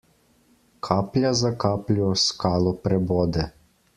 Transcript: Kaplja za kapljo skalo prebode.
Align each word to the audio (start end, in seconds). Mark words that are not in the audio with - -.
Kaplja 0.87 1.33
za 1.41 1.51
kapljo 1.65 2.09
skalo 2.23 2.75
prebode. 2.87 3.49